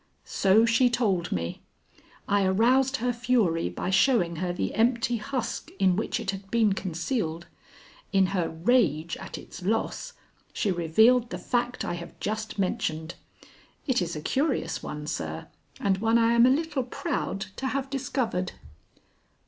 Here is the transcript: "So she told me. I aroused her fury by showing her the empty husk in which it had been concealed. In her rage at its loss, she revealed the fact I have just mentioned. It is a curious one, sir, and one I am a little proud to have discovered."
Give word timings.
"So 0.25 0.65
she 0.65 0.89
told 0.89 1.31
me. 1.31 1.61
I 2.27 2.43
aroused 2.43 2.97
her 2.97 3.13
fury 3.13 3.69
by 3.69 3.91
showing 3.91 4.37
her 4.37 4.51
the 4.51 4.73
empty 4.73 5.17
husk 5.17 5.69
in 5.77 5.95
which 5.95 6.19
it 6.19 6.31
had 6.31 6.49
been 6.49 6.73
concealed. 6.73 7.45
In 8.11 8.25
her 8.33 8.49
rage 8.49 9.15
at 9.17 9.37
its 9.37 9.61
loss, 9.61 10.13
she 10.53 10.71
revealed 10.71 11.29
the 11.29 11.37
fact 11.37 11.85
I 11.85 11.93
have 11.93 12.19
just 12.19 12.57
mentioned. 12.57 13.13
It 13.85 14.01
is 14.01 14.15
a 14.15 14.21
curious 14.21 14.81
one, 14.81 15.05
sir, 15.05 15.49
and 15.79 15.99
one 15.99 16.17
I 16.17 16.33
am 16.33 16.47
a 16.47 16.49
little 16.49 16.81
proud 16.83 17.41
to 17.57 17.67
have 17.67 17.87
discovered." 17.91 18.53